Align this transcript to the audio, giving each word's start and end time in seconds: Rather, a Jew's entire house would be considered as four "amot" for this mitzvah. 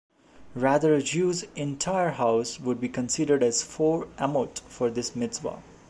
Rather, 0.55 0.95
a 0.95 1.01
Jew's 1.03 1.45
entire 1.55 2.09
house 2.09 2.59
would 2.59 2.81
be 2.81 2.89
considered 2.89 3.43
as 3.43 3.61
four 3.61 4.07
"amot" 4.17 4.61
for 4.61 4.89
this 4.89 5.15
mitzvah. 5.15 5.61